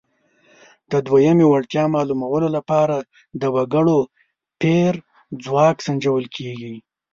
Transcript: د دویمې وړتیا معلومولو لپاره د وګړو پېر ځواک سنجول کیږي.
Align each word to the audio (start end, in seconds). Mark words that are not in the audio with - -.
د 0.91 0.93
دویمې 1.07 1.45
وړتیا 1.47 1.83
معلومولو 1.95 2.47
لپاره 2.57 2.95
د 3.41 3.43
وګړو 3.55 3.99
پېر 4.61 4.93
ځواک 5.43 5.77
سنجول 5.85 6.25
کیږي. 6.35 6.75